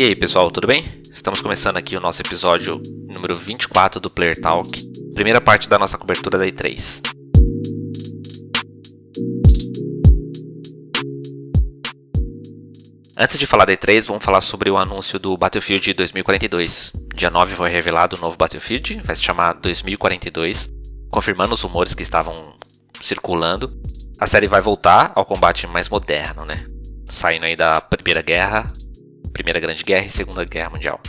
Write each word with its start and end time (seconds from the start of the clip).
E 0.00 0.04
aí 0.04 0.16
pessoal, 0.16 0.50
tudo 0.50 0.66
bem? 0.66 0.82
Estamos 1.12 1.42
começando 1.42 1.76
aqui 1.76 1.94
o 1.94 2.00
nosso 2.00 2.22
episódio 2.22 2.80
número 3.14 3.36
24 3.36 4.00
do 4.00 4.08
Player 4.08 4.34
Talk, 4.40 4.66
primeira 5.12 5.42
parte 5.42 5.68
da 5.68 5.78
nossa 5.78 5.98
cobertura 5.98 6.38
da 6.38 6.46
E3. 6.46 7.02
Antes 13.18 13.36
de 13.36 13.44
falar 13.44 13.66
da 13.66 13.74
E3, 13.74 14.06
vamos 14.06 14.24
falar 14.24 14.40
sobre 14.40 14.70
o 14.70 14.78
anúncio 14.78 15.18
do 15.18 15.36
Battlefield 15.36 15.92
2042. 15.92 16.92
Dia 17.14 17.28
9 17.28 17.54
foi 17.54 17.68
revelado 17.68 18.16
o 18.16 18.20
novo 18.22 18.38
Battlefield, 18.38 19.02
vai 19.04 19.14
se 19.14 19.22
chamar 19.22 19.52
2042, 19.60 20.72
confirmando 21.10 21.52
os 21.52 21.60
rumores 21.60 21.94
que 21.94 22.02
estavam 22.02 22.32
circulando. 23.02 23.70
A 24.18 24.26
série 24.26 24.48
vai 24.48 24.62
voltar 24.62 25.12
ao 25.14 25.26
combate 25.26 25.66
mais 25.66 25.90
moderno, 25.90 26.46
né? 26.46 26.64
Saindo 27.06 27.44
aí 27.44 27.54
da 27.54 27.82
Primeira 27.82 28.22
Guerra, 28.22 28.62
Primeira 29.32 29.60
Grande 29.60 29.82
Guerra 29.82 30.06
e 30.06 30.10
Segunda 30.10 30.44
Guerra 30.44 30.70
Mundial. 30.70 31.00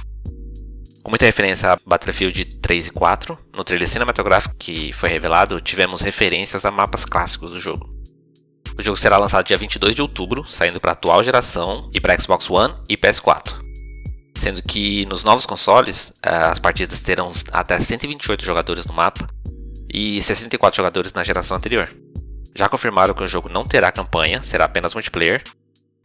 Com 1.04 1.10
muita 1.10 1.26
referência 1.26 1.72
a 1.72 1.78
Battlefield 1.86 2.60
3 2.60 2.88
e 2.88 2.92
4, 2.92 3.38
no 3.58 3.64
trailer 3.64 3.88
cinematográfico 3.88 4.56
que 4.58 4.94
foi 4.94 5.10
revelado, 5.10 5.60
tivemos 5.60 6.02
referências 6.02 6.64
a 6.64 6.72
mapas 6.72 7.06
clássicos 7.06 7.50
do 7.50 7.60
jogo. 7.60 7.90
O 8.78 8.82
jogo 8.82 8.98
será 8.98 9.18
lançado 9.18 9.46
dia 9.46 9.58
22 9.58 9.96
de 9.96 10.02
outubro, 10.02 10.46
saindo 10.46 10.80
para 10.80 10.92
a 10.92 10.94
atual 10.94 11.24
geração 11.24 11.90
e 11.94 12.00
para 12.00 12.20
Xbox 12.20 12.50
One 12.50 12.76
e 12.88 12.96
PS4. 12.96 13.56
Sendo 14.38 14.62
que 14.64 15.06
nos 15.06 15.24
novos 15.24 15.46
consoles, 15.46 16.14
as 16.24 16.60
partidas 16.60 17.00
terão 17.02 17.32
até 17.52 17.80
128 17.80 18.44
jogadores 18.44 18.86
no 18.86 18.94
mapa 18.94 19.28
e 19.94 20.22
64 20.22 20.78
jogadores 20.78 21.14
na 21.14 21.24
geração 21.24 21.58
anterior. 21.58 21.94
Já 22.56 22.68
confirmaram 22.68 23.14
que 23.14 23.24
o 23.24 23.28
jogo 23.28 23.50
não 23.50 23.64
terá 23.64 23.92
campanha, 23.92 24.42
será 24.44 24.66
apenas 24.66 24.94
multiplayer. 24.94 25.44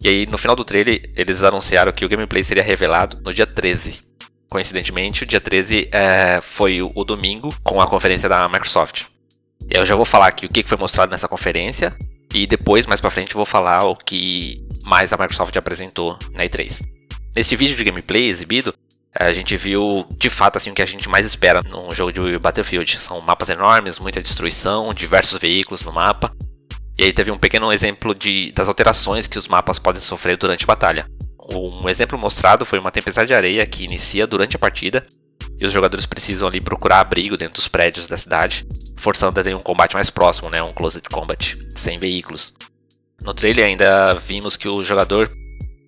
E 0.07 0.09
aí, 0.09 0.27
no 0.27 0.39
final 0.39 0.55
do 0.55 0.65
trailer, 0.65 1.11
eles 1.17 1.43
anunciaram 1.43 1.91
que 1.91 2.05
o 2.05 2.09
gameplay 2.09 2.45
seria 2.45 2.63
revelado 2.63 3.21
no 3.25 3.35
dia 3.35 3.45
13. 3.45 3.99
Coincidentemente, 4.49 5.25
o 5.25 5.27
dia 5.27 5.41
13 5.41 5.89
é, 5.91 6.41
foi 6.41 6.81
o, 6.81 7.03
domingo 7.03 7.53
com 7.65 7.81
a 7.81 7.89
conferência 7.89 8.29
da 8.29 8.49
Microsoft. 8.49 9.07
Eu 9.69 9.85
já 9.85 9.97
vou 9.97 10.05
falar 10.05 10.29
aqui 10.29 10.47
o 10.47 10.49
que 10.49 10.63
foi 10.63 10.79
mostrado 10.79 11.11
nessa 11.11 11.27
conferência 11.27 11.93
e 12.33 12.47
depois, 12.47 12.87
mais 12.87 13.01
pra 13.01 13.11
frente, 13.11 13.35
vou 13.35 13.45
falar 13.45 13.83
o 13.83 13.97
que 13.97 14.65
mais 14.85 15.13
a 15.13 15.17
Microsoft 15.17 15.57
apresentou 15.57 16.17
na 16.35 16.45
E3. 16.45 16.87
Neste 17.35 17.57
vídeo 17.57 17.77
de 17.77 17.83
gameplay 17.83 18.29
exibido, 18.29 18.73
a 19.13 19.33
gente 19.33 19.57
viu 19.57 20.07
de 20.17 20.31
fato 20.31 20.57
assim 20.57 20.71
o 20.71 20.75
que 20.75 20.83
a 20.83 20.87
gente 20.87 21.09
mais 21.09 21.27
espera 21.27 21.63
num 21.63 21.93
jogo 21.93 22.13
de 22.13 22.39
Battlefield. 22.39 22.97
São 22.97 23.21
mapas 23.23 23.49
enormes, 23.49 23.99
muita 23.99 24.23
destruição, 24.23 24.95
diversos 24.95 25.41
veículos 25.41 25.83
no 25.83 25.91
mapa. 25.91 26.33
E 26.99 27.05
aí 27.05 27.13
teve 27.13 27.31
um 27.31 27.39
pequeno 27.39 27.71
exemplo 27.73 28.15
de, 28.15 28.51
das 28.55 28.69
alterações 28.69 29.27
que 29.27 29.39
os 29.39 29.49
mapas 29.49 29.79
podem 29.79 30.01
sofrer 30.01 30.37
durante 30.37 30.65
a 30.65 30.67
batalha. 30.67 31.11
Um 31.53 31.89
exemplo 31.89 32.19
mostrado 32.19 32.65
foi 32.65 32.79
uma 32.79 32.91
tempestade 32.91 33.29
de 33.29 33.35
areia 33.35 33.67
que 33.67 33.85
inicia 33.85 34.27
durante 34.27 34.57
a 34.57 34.59
partida 34.59 35.07
e 35.59 35.65
os 35.65 35.73
jogadores 35.73 36.07
precisam 36.07 36.49
ali 36.49 36.61
procurar 36.61 37.01
abrigo 37.01 37.37
dentro 37.37 37.57
dos 37.57 37.69
prédios 37.69 38.07
da 38.07 38.17
cidade, 38.17 38.67
forçando 38.97 39.39
a 39.39 39.45
ter 39.45 39.55
um 39.55 39.61
combate 39.61 39.95
mais 39.95 40.11
próximo, 40.11 40.51
né, 40.51 40.63
um 40.63 40.73
closed 40.73 41.03
combat, 41.11 41.57
sem 41.75 41.99
veículos. 41.99 42.53
No 43.23 43.33
trailer 43.33 43.67
ainda 43.67 44.15
vimos 44.15 44.57
que 44.57 44.69
o 44.69 44.85
jogador 44.85 45.29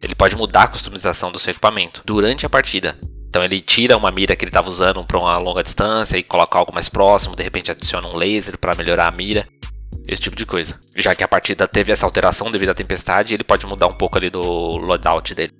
ele 0.03 0.14
pode 0.14 0.36
mudar 0.36 0.64
a 0.64 0.69
customização 0.69 1.31
do 1.31 1.39
seu 1.39 1.51
equipamento 1.51 2.03
durante 2.05 2.47
a 2.47 2.48
partida. 2.48 2.98
Então 3.29 3.42
ele 3.42 3.61
tira 3.61 3.97
uma 3.97 4.11
mira 4.11 4.34
que 4.34 4.45
ele 4.45 4.51
estava 4.51 4.70
usando 4.70 5.05
para 5.05 5.19
uma 5.19 5.36
longa 5.36 5.62
distância 5.62 6.17
e 6.17 6.23
coloca 6.23 6.59
algo 6.59 6.73
mais 6.73 6.89
próximo, 6.89 7.36
de 7.36 7.42
repente 7.42 7.70
adiciona 7.70 8.09
um 8.09 8.17
laser 8.17 8.56
para 8.56 8.75
melhorar 8.75 9.09
a 9.09 9.11
mira, 9.11 9.47
esse 10.09 10.23
tipo 10.23 10.34
de 10.34 10.47
coisa. 10.47 10.81
Já 10.97 11.14
que 11.14 11.23
a 11.23 11.28
partida 11.28 11.69
teve 11.69 11.92
essa 11.92 12.06
alteração 12.06 12.51
devido 12.51 12.70
à 12.70 12.75
tempestade, 12.75 13.35
ele 13.35 13.45
pode 13.45 13.67
mudar 13.67 13.86
um 13.86 13.95
pouco 13.95 14.17
ali 14.17 14.30
do 14.30 14.41
loadout 14.41 15.35
dele. 15.35 15.52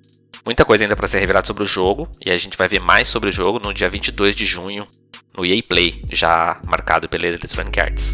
Muita 0.43 0.65
coisa 0.65 0.83
ainda 0.83 0.95
para 0.95 1.07
ser 1.07 1.19
revelada 1.19 1.45
sobre 1.45 1.61
o 1.61 1.67
jogo, 1.67 2.09
e 2.25 2.31
a 2.31 2.37
gente 2.37 2.57
vai 2.57 2.67
ver 2.67 2.79
mais 2.79 3.07
sobre 3.07 3.29
o 3.29 3.31
jogo 3.31 3.59
no 3.59 3.71
dia 3.71 3.87
22 3.87 4.35
de 4.35 4.45
junho 4.45 4.83
no 5.37 5.45
EA 5.45 5.61
Play, 5.61 6.01
já 6.11 6.59
marcado 6.67 7.07
pela 7.07 7.27
Electronic 7.27 7.79
Arts. 7.79 8.11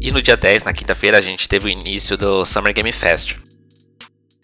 E 0.00 0.10
no 0.10 0.22
dia 0.22 0.36
10, 0.36 0.64
na 0.64 0.72
quinta-feira, 0.72 1.18
a 1.18 1.20
gente 1.20 1.48
teve 1.48 1.66
o 1.66 1.68
início 1.68 2.16
do 2.16 2.46
Summer 2.46 2.72
Game 2.72 2.92
Fest. 2.92 3.36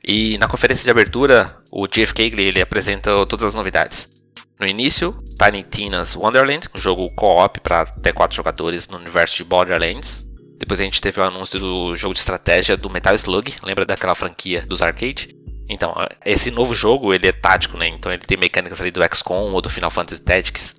E 0.04 0.36
na 0.38 0.48
conferência 0.48 0.84
de 0.84 0.90
abertura, 0.90 1.56
o 1.70 1.86
Jeff 1.86 2.12
Keighley 2.12 2.48
ele 2.48 2.60
apresenta 2.60 3.24
todas 3.26 3.46
as 3.46 3.54
novidades. 3.54 4.21
No 4.60 4.66
início, 4.66 5.16
Tiny 5.38 5.62
Tina's 5.64 6.14
Wonderland, 6.14 6.68
um 6.74 6.80
jogo 6.80 7.10
co-op 7.14 7.60
para 7.60 7.80
até 7.80 8.12
4 8.12 8.36
jogadores 8.36 8.86
no 8.88 8.96
universo 8.96 9.36
de 9.36 9.44
Borderlands. 9.44 10.26
Depois 10.58 10.78
a 10.78 10.84
gente 10.84 11.00
teve 11.00 11.20
o 11.20 11.24
anúncio 11.24 11.58
do 11.58 11.96
jogo 11.96 12.14
de 12.14 12.20
estratégia 12.20 12.76
do 12.76 12.88
Metal 12.88 13.14
Slug, 13.16 13.54
lembra 13.64 13.84
daquela 13.84 14.14
franquia 14.14 14.64
dos 14.66 14.80
arcade? 14.80 15.36
Então, 15.68 15.94
esse 16.24 16.50
novo 16.50 16.74
jogo, 16.74 17.12
ele 17.12 17.26
é 17.26 17.32
tático, 17.32 17.76
né? 17.76 17.88
Então 17.88 18.12
ele 18.12 18.22
tem 18.22 18.36
mecânicas 18.36 18.80
ali 18.80 18.90
do 18.90 19.00
XCOM 19.14 19.52
ou 19.52 19.60
do 19.60 19.70
Final 19.70 19.90
Fantasy 19.90 20.20
Tactics, 20.20 20.76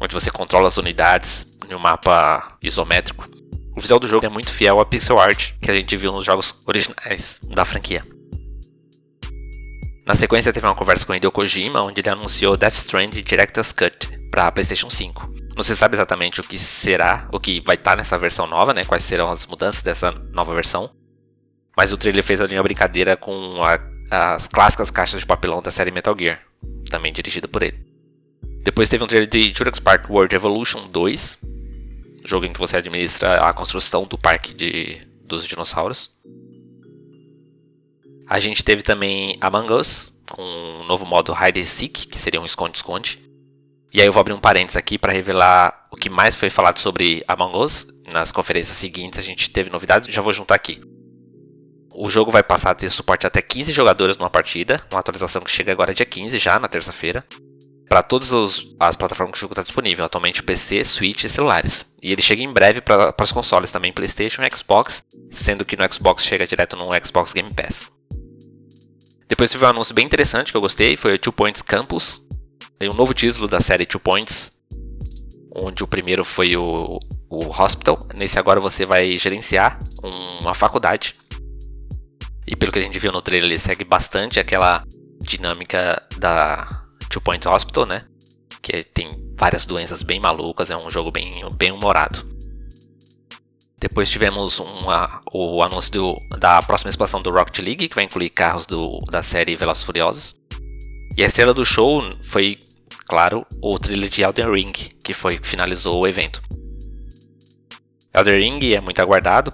onde 0.00 0.12
você 0.12 0.30
controla 0.30 0.68
as 0.68 0.76
unidades 0.76 1.58
em 1.70 1.74
um 1.74 1.78
mapa 1.78 2.58
isométrico. 2.62 3.26
O 3.76 3.80
visual 3.80 4.00
do 4.00 4.08
jogo 4.08 4.26
é 4.26 4.28
muito 4.28 4.50
fiel 4.50 4.80
à 4.80 4.84
pixel 4.84 5.20
art 5.20 5.52
que 5.62 5.70
a 5.70 5.74
gente 5.74 5.96
viu 5.96 6.12
nos 6.12 6.24
jogos 6.24 6.62
originais 6.66 7.38
da 7.48 7.64
franquia. 7.64 8.02
Na 10.08 10.14
sequência 10.14 10.50
teve 10.54 10.66
uma 10.66 10.74
conversa 10.74 11.04
com 11.04 11.14
Hideo 11.14 11.30
Kojima, 11.30 11.82
onde 11.82 12.00
ele 12.00 12.08
anunciou 12.08 12.56
Death 12.56 12.72
Stranding 12.76 13.22
Director's 13.22 13.72
Cut 13.72 14.08
para 14.30 14.50
PlayStation 14.50 14.88
5. 14.88 15.34
Não 15.54 15.62
se 15.62 15.76
sabe 15.76 15.96
exatamente 15.96 16.40
o 16.40 16.44
que 16.44 16.58
será, 16.58 17.28
o 17.30 17.38
que 17.38 17.60
vai 17.60 17.76
estar 17.76 17.90
tá 17.90 17.96
nessa 17.98 18.16
versão 18.16 18.46
nova, 18.46 18.72
né? 18.72 18.86
Quais 18.86 19.04
serão 19.04 19.28
as 19.28 19.46
mudanças 19.46 19.82
dessa 19.82 20.10
nova 20.32 20.54
versão. 20.54 20.90
Mas 21.76 21.92
o 21.92 21.98
trailer 21.98 22.24
fez 22.24 22.40
ali 22.40 22.56
uma 22.56 22.62
brincadeira 22.62 23.18
com 23.18 23.62
a, 23.62 23.78
as 24.10 24.48
clássicas 24.48 24.90
caixas 24.90 25.20
de 25.20 25.26
papelão 25.26 25.60
da 25.60 25.70
série 25.70 25.90
Metal 25.90 26.16
Gear, 26.18 26.40
também 26.90 27.12
dirigida 27.12 27.46
por 27.46 27.62
ele. 27.62 27.78
Depois 28.64 28.88
teve 28.88 29.04
um 29.04 29.06
trailer 29.06 29.28
de 29.28 29.52
Jurassic 29.52 29.82
Park 29.82 30.08
World 30.08 30.34
Evolution 30.34 30.88
2, 30.88 31.38
jogo 32.24 32.46
em 32.46 32.52
que 32.54 32.58
você 32.58 32.78
administra 32.78 33.46
a 33.46 33.52
construção 33.52 34.06
do 34.06 34.16
parque 34.16 34.54
de, 34.54 35.06
dos 35.26 35.46
dinossauros. 35.46 36.10
A 38.28 38.38
gente 38.38 38.62
teve 38.62 38.82
também 38.82 39.36
Among 39.40 39.72
Us, 39.72 40.12
com 40.30 40.42
um 40.42 40.84
novo 40.84 41.06
modo 41.06 41.32
Hide 41.32 41.60
and 41.60 41.64
Seek, 41.64 42.06
que 42.06 42.18
seria 42.18 42.40
um 42.40 42.44
esconde-esconde. 42.44 43.26
E 43.90 44.02
aí 44.02 44.06
eu 44.06 44.12
vou 44.12 44.20
abrir 44.20 44.34
um 44.34 44.40
parênteses 44.40 44.76
aqui 44.76 44.98
para 44.98 45.12
revelar 45.12 45.88
o 45.90 45.96
que 45.96 46.10
mais 46.10 46.34
foi 46.34 46.50
falado 46.50 46.78
sobre 46.78 47.24
Among 47.26 47.56
Us. 47.56 47.86
Nas 48.12 48.30
conferências 48.30 48.76
seguintes 48.76 49.18
a 49.18 49.22
gente 49.22 49.48
teve 49.48 49.70
novidades, 49.70 50.12
já 50.12 50.20
vou 50.20 50.32
juntar 50.34 50.54
aqui. 50.56 50.78
O 51.94 52.10
jogo 52.10 52.30
vai 52.30 52.42
passar 52.42 52.72
a 52.72 52.74
ter 52.74 52.90
suporte 52.90 53.26
até 53.26 53.40
15 53.40 53.72
jogadores 53.72 54.18
numa 54.18 54.28
partida, 54.28 54.82
uma 54.92 55.00
atualização 55.00 55.40
que 55.40 55.50
chega 55.50 55.72
agora 55.72 55.94
dia 55.94 56.06
15, 56.06 56.36
já 56.36 56.58
na 56.58 56.68
terça-feira. 56.68 57.24
Para 57.88 58.02
todas 58.02 58.30
as 58.78 58.94
plataformas 58.94 59.32
que 59.32 59.38
o 59.38 59.40
jogo 59.40 59.54
está 59.54 59.62
disponível, 59.62 60.04
atualmente 60.04 60.42
PC, 60.42 60.84
Switch 60.84 61.24
e 61.24 61.28
celulares. 61.30 61.90
E 62.02 62.12
ele 62.12 62.20
chega 62.20 62.42
em 62.42 62.52
breve 62.52 62.82
para 62.82 63.14
os 63.18 63.32
consoles 63.32 63.72
também, 63.72 63.90
PlayStation 63.90 64.42
e 64.42 64.54
Xbox, 64.54 65.02
sendo 65.30 65.64
que 65.64 65.76
no 65.76 65.90
Xbox 65.90 66.22
chega 66.22 66.46
direto 66.46 66.76
no 66.76 66.90
Xbox 67.02 67.32
Game 67.32 67.52
Pass. 67.54 67.90
Depois 69.28 69.50
teve 69.50 69.64
um 69.64 69.68
anúncio 69.68 69.94
bem 69.94 70.06
interessante 70.06 70.50
que 70.50 70.56
eu 70.56 70.60
gostei, 70.60 70.96
foi 70.96 71.14
o 71.14 71.18
Two 71.18 71.32
Points 71.32 71.60
Campus, 71.60 72.22
tem 72.78 72.88
um 72.88 72.94
novo 72.94 73.12
título 73.12 73.46
da 73.46 73.60
série 73.60 73.84
Two 73.84 74.00
Points, 74.00 74.52
onde 75.54 75.84
o 75.84 75.86
primeiro 75.86 76.24
foi 76.24 76.56
o, 76.56 76.98
o 77.28 77.62
Hospital. 77.62 77.98
Nesse 78.14 78.38
agora 78.38 78.60
você 78.60 78.86
vai 78.86 79.18
gerenciar 79.18 79.78
uma 80.40 80.54
faculdade. 80.54 81.14
E 82.46 82.56
pelo 82.56 82.72
que 82.72 82.78
a 82.78 82.82
gente 82.82 82.98
viu 82.98 83.12
no 83.12 83.20
trailer, 83.20 83.50
ele 83.50 83.58
segue 83.58 83.84
bastante 83.84 84.40
aquela 84.40 84.82
dinâmica 85.20 86.00
da 86.16 86.66
Two 87.10 87.20
Point 87.20 87.46
Hospital, 87.46 87.84
né? 87.84 88.00
Que 88.62 88.82
tem 88.82 89.10
várias 89.36 89.66
doenças 89.66 90.02
bem 90.02 90.18
malucas, 90.18 90.70
é 90.70 90.76
um 90.76 90.90
jogo 90.90 91.10
bem, 91.10 91.46
bem 91.58 91.70
humorado. 91.70 92.37
Depois 93.80 94.10
tivemos 94.10 94.58
uma, 94.58 95.22
o 95.32 95.62
anúncio 95.62 95.92
do, 95.92 96.20
da 96.38 96.60
próxima 96.62 96.90
expansão 96.90 97.20
do 97.20 97.30
Rocket 97.30 97.58
League, 97.58 97.88
que 97.88 97.94
vai 97.94 98.04
incluir 98.04 98.30
carros 98.30 98.66
do, 98.66 98.98
da 99.10 99.22
série 99.22 99.54
Velozes 99.54 99.84
Furiosos. 99.84 100.36
E 101.16 101.22
a 101.22 101.26
estrela 101.26 101.54
do 101.54 101.64
show 101.64 102.02
foi, 102.22 102.58
claro, 103.06 103.46
o 103.62 103.78
trailer 103.78 104.08
de 104.08 104.22
Elden 104.22 104.50
Ring, 104.50 104.72
que 104.72 105.14
foi 105.14 105.38
que 105.38 105.46
finalizou 105.46 106.00
o 106.00 106.06
evento. 106.06 106.42
Elden 108.12 108.36
Ring 108.38 108.72
é 108.72 108.80
muito 108.80 109.00
aguardado, 109.00 109.52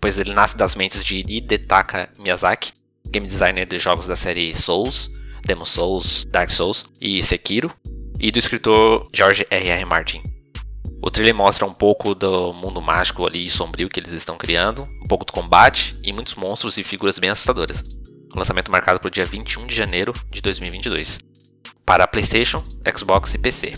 pois 0.00 0.18
ele 0.18 0.34
nasce 0.34 0.56
das 0.56 0.74
mentes 0.74 1.02
de 1.02 1.22
Hidetaka 1.26 2.10
Miyazaki, 2.20 2.72
game 3.08 3.26
designer 3.26 3.66
de 3.66 3.78
jogos 3.78 4.06
da 4.06 4.16
série 4.16 4.54
Souls, 4.54 5.10
Demon 5.44 5.64
Souls, 5.64 6.24
Dark 6.30 6.50
Souls 6.50 6.86
e 7.00 7.22
Sekiro, 7.22 7.72
e 8.20 8.30
do 8.30 8.38
escritor 8.38 9.02
George 9.12 9.46
R.R. 9.50 9.84
Martin. 9.84 10.22
O 11.02 11.10
trailer 11.10 11.34
mostra 11.34 11.66
um 11.66 11.72
pouco 11.72 12.14
do 12.14 12.52
mundo 12.54 12.80
mágico 12.80 13.26
ali 13.26 13.50
sombrio 13.50 13.88
que 13.88 13.98
eles 13.98 14.12
estão 14.12 14.38
criando, 14.38 14.84
um 15.04 15.08
pouco 15.08 15.24
do 15.24 15.32
combate 15.32 15.94
e 16.04 16.12
muitos 16.12 16.34
monstros 16.34 16.78
e 16.78 16.84
figuras 16.84 17.18
bem 17.18 17.28
assustadoras 17.28 18.00
lançamento 18.34 18.70
marcado 18.70 18.98
para 18.98 19.08
o 19.08 19.10
dia 19.10 19.24
21 19.24 19.66
de 19.66 19.74
janeiro 19.74 20.12
de 20.30 20.40
2022, 20.40 21.20
para 21.84 22.06
PlayStation, 22.06 22.62
Xbox 22.96 23.34
e 23.34 23.38
PC. 23.38 23.72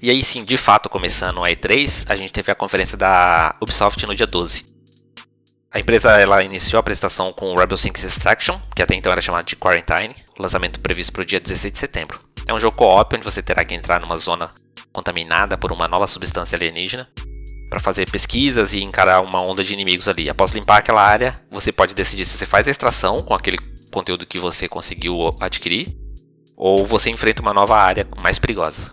E 0.00 0.10
aí 0.10 0.22
sim, 0.22 0.44
de 0.44 0.56
fato, 0.58 0.90
começando 0.90 1.42
a 1.42 1.48
E3, 1.48 2.04
a 2.08 2.16
gente 2.16 2.32
teve 2.32 2.52
a 2.52 2.54
conferência 2.54 2.96
da 2.96 3.54
Ubisoft 3.60 4.04
no 4.06 4.14
dia 4.14 4.26
12. 4.26 4.73
A 5.74 5.80
empresa 5.80 6.12
ela 6.12 6.40
iniciou 6.44 6.78
a 6.78 6.80
apresentação 6.80 7.32
com 7.32 7.52
o 7.52 7.58
Rebel 7.58 7.76
Six 7.76 8.04
Extraction, 8.04 8.60
que 8.76 8.80
até 8.80 8.94
então 8.94 9.10
era 9.10 9.20
chamado 9.20 9.44
de 9.44 9.56
Quarantine, 9.56 10.14
lançamento 10.38 10.78
previsto 10.78 11.12
para 11.12 11.22
o 11.22 11.24
dia 11.24 11.40
16 11.40 11.72
de 11.72 11.78
setembro. 11.80 12.20
É 12.46 12.54
um 12.54 12.60
jogo 12.60 12.76
co-op 12.76 13.16
onde 13.16 13.24
você 13.24 13.42
terá 13.42 13.64
que 13.64 13.74
entrar 13.74 14.00
numa 14.00 14.16
zona 14.16 14.48
contaminada 14.92 15.58
por 15.58 15.72
uma 15.72 15.88
nova 15.88 16.06
substância 16.06 16.54
alienígena 16.54 17.10
para 17.68 17.80
fazer 17.80 18.08
pesquisas 18.08 18.72
e 18.72 18.84
encarar 18.84 19.20
uma 19.20 19.40
onda 19.40 19.64
de 19.64 19.72
inimigos 19.72 20.06
ali. 20.06 20.30
Após 20.30 20.52
limpar 20.52 20.76
aquela 20.78 21.02
área, 21.02 21.34
você 21.50 21.72
pode 21.72 21.92
decidir 21.92 22.24
se 22.24 22.36
você 22.36 22.46
faz 22.46 22.68
a 22.68 22.70
extração 22.70 23.20
com 23.20 23.34
aquele 23.34 23.58
conteúdo 23.92 24.24
que 24.24 24.38
você 24.38 24.68
conseguiu 24.68 25.28
adquirir 25.40 25.88
ou 26.56 26.86
você 26.86 27.10
enfrenta 27.10 27.42
uma 27.42 27.52
nova 27.52 27.76
área 27.76 28.06
mais 28.16 28.38
perigosa. 28.38 28.92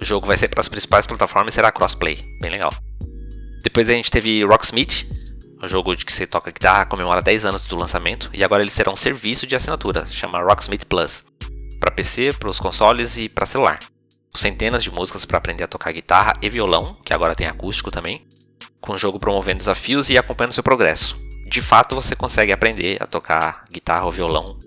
O 0.00 0.04
jogo 0.04 0.28
vai 0.28 0.36
ser 0.36 0.46
para 0.46 0.60
as 0.60 0.68
principais 0.68 1.06
plataformas 1.06 1.54
e 1.54 1.56
será 1.56 1.72
crossplay, 1.72 2.24
bem 2.40 2.52
legal. 2.52 2.72
Depois 3.64 3.90
a 3.90 3.94
gente 3.94 4.12
teve 4.12 4.44
Rocksmith, 4.44 5.17
um 5.62 5.68
jogo 5.68 5.94
de 5.94 6.04
que 6.04 6.12
você 6.12 6.26
toca 6.26 6.50
guitarra, 6.50 6.86
comemora 6.86 7.22
10 7.22 7.44
anos 7.44 7.64
do 7.64 7.76
lançamento 7.76 8.30
e 8.32 8.44
agora 8.44 8.62
ele 8.62 8.70
será 8.70 8.90
um 8.90 8.96
serviço 8.96 9.46
de 9.46 9.56
assinatura, 9.56 10.06
chama 10.06 10.40
Rocksmith 10.40 10.84
Plus, 10.86 11.24
para 11.80 11.90
PC, 11.90 12.32
para 12.38 12.48
os 12.48 12.60
consoles 12.60 13.16
e 13.16 13.28
para 13.28 13.46
celular 13.46 13.78
centenas 14.38 14.82
de 14.82 14.90
músicas 14.90 15.24
para 15.24 15.38
aprender 15.38 15.64
a 15.64 15.68
tocar 15.68 15.92
guitarra 15.92 16.34
e 16.40 16.48
violão, 16.48 16.96
que 17.04 17.12
agora 17.12 17.34
tem 17.34 17.46
acústico 17.46 17.90
também, 17.90 18.26
com 18.80 18.94
o 18.94 18.98
jogo 18.98 19.18
promovendo 19.18 19.58
desafios 19.58 20.08
e 20.08 20.16
acompanhando 20.16 20.52
seu 20.52 20.62
progresso. 20.62 21.16
De 21.46 21.60
fato, 21.60 21.94
você 21.94 22.14
consegue 22.14 22.52
aprender 22.52 23.02
a 23.02 23.06
tocar 23.06 23.64
guitarra 23.72 24.06
ou 24.06 24.12
violão. 24.12 24.58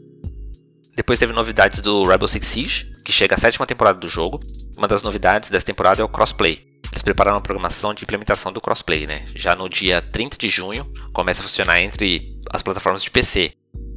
Depois 0.95 1.19
teve 1.19 1.31
novidades 1.31 1.79
do 1.79 2.03
Rebel 2.03 2.27
Six 2.27 2.47
Siege, 2.47 2.91
que 3.05 3.11
chega 3.11 3.35
à 3.35 3.37
sétima 3.37 3.65
temporada 3.65 3.99
do 3.99 4.09
jogo. 4.09 4.39
Uma 4.77 4.87
das 4.87 5.03
novidades 5.03 5.49
dessa 5.49 5.65
temporada 5.65 6.01
é 6.01 6.05
o 6.05 6.09
crossplay. 6.09 6.67
Eles 6.91 7.01
prepararam 7.01 7.37
uma 7.37 7.43
programação 7.43 7.93
de 7.93 8.03
implementação 8.03 8.51
do 8.51 8.59
crossplay, 8.59 9.07
né? 9.07 9.27
Já 9.33 9.55
no 9.55 9.69
dia 9.69 10.01
30 10.01 10.37
de 10.37 10.49
junho, 10.49 10.91
começa 11.13 11.41
a 11.41 11.43
funcionar 11.43 11.81
entre 11.81 12.37
as 12.51 12.61
plataformas 12.61 13.01
de 13.01 13.09
PC, 13.09 13.53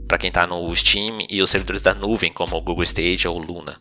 para 0.07 0.19
quem 0.19 0.29
está 0.29 0.47
no 0.47 0.75
Steam 0.75 1.27
e 1.29 1.43
os 1.43 1.51
servidores 1.51 1.83
da 1.83 1.93
nuvem, 1.93 2.33
como 2.33 2.57
o 2.57 2.61
Google 2.61 2.85
Stage 2.85 3.27
ou 3.27 3.39
Luna. 3.39 3.75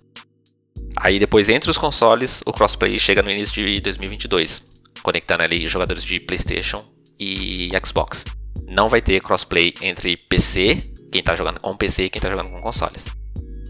Aí 0.95 1.19
depois 1.19 1.49
entre 1.49 1.69
os 1.69 1.77
consoles, 1.77 2.41
o 2.45 2.53
crossplay 2.53 2.97
chega 2.97 3.21
no 3.21 3.29
início 3.29 3.53
de 3.53 3.81
2022, 3.81 4.83
conectando 5.03 5.43
ali 5.43 5.67
jogadores 5.67 6.03
de 6.03 6.19
PlayStation 6.19 6.83
e 7.19 7.69
Xbox. 7.85 8.23
Não 8.67 8.87
vai 8.87 9.01
ter 9.01 9.21
crossplay 9.21 9.73
entre 9.81 10.17
PC, 10.17 10.75
quem 11.11 11.19
está 11.19 11.35
jogando 11.35 11.59
com 11.59 11.75
PC 11.75 12.05
e 12.05 12.09
quem 12.09 12.19
está 12.19 12.29
jogando 12.29 12.49
com 12.49 12.61
consoles. 12.61 13.05